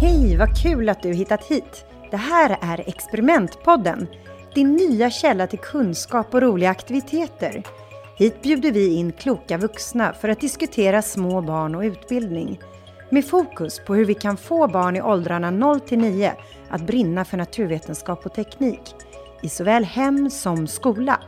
[0.00, 1.84] Hej, vad kul att du hittat hit.
[2.10, 4.06] Det här är Experimentpodden,
[4.54, 7.62] din nya källa till kunskap och roliga aktiviteter.
[8.16, 12.60] Hit bjuder vi in kloka vuxna för att diskutera små barn och utbildning.
[13.10, 16.32] Med fokus på hur vi kan få barn i åldrarna 0 till 9
[16.70, 18.94] att brinna för naturvetenskap och teknik
[19.42, 21.20] i såväl hem som skola.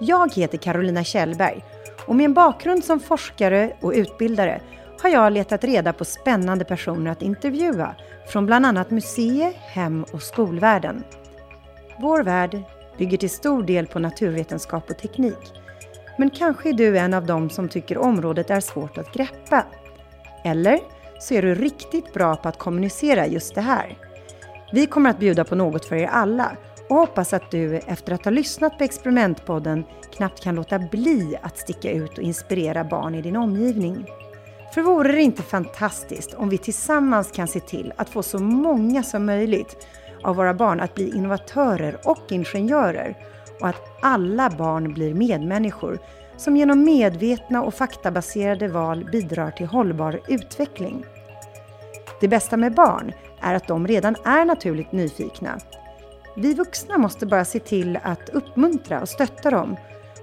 [0.00, 1.64] Jag heter Carolina Kjellberg
[2.06, 4.60] och med en bakgrund som forskare och utbildare
[5.04, 7.94] har jag letat reda på spännande personer att intervjua
[8.26, 11.04] från bland annat museer, hem och skolvärlden.
[12.00, 12.62] Vår värld
[12.98, 15.52] bygger till stor del på naturvetenskap och teknik.
[16.18, 19.64] Men kanske är du en av dem som tycker området är svårt att greppa.
[20.44, 20.80] Eller
[21.20, 23.98] så är du riktigt bra på att kommunicera just det här.
[24.72, 26.56] Vi kommer att bjuda på något för er alla
[26.88, 29.84] och hoppas att du efter att ha lyssnat på Experimentpodden
[30.16, 34.06] knappt kan låta bli att sticka ut och inspirera barn i din omgivning.
[34.74, 39.02] För vore det inte fantastiskt om vi tillsammans kan se till att få så många
[39.02, 39.86] som möjligt
[40.22, 43.16] av våra barn att bli innovatörer och ingenjörer
[43.60, 45.98] och att alla barn blir medmänniskor
[46.36, 51.04] som genom medvetna och faktabaserade val bidrar till hållbar utveckling.
[52.20, 55.58] Det bästa med barn är att de redan är naturligt nyfikna.
[56.36, 59.76] Vi vuxna måste bara se till att uppmuntra och stötta dem.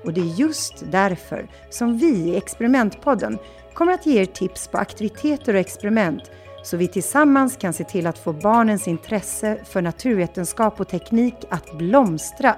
[0.03, 3.38] Och det är just därför som vi i Experimentpodden
[3.73, 6.31] kommer att ge er tips på aktiviteter och experiment
[6.64, 11.78] så vi tillsammans kan se till att få barnens intresse för naturvetenskap och teknik att
[11.78, 12.55] blomstra.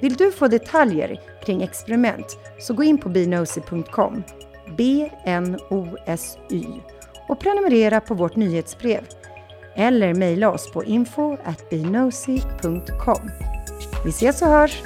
[0.00, 2.26] Vill du få detaljer kring experiment
[2.58, 4.22] så gå in på bnosy.com,
[4.76, 6.66] B-N-O-S-Y,
[7.28, 9.06] och prenumerera på vårt nyhetsbrev.
[9.74, 13.30] Eller mejla oss på info.bnosy.com.
[14.04, 14.82] Vi ses och hörs!